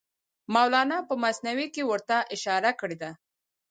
مولانا 0.53 0.97
په 1.09 1.13
مثنوي 1.23 1.67
کې 1.75 1.83
ورته 1.91 2.17
اشاره 2.35 2.71
کړې 2.79 2.97
ده. 3.01 3.11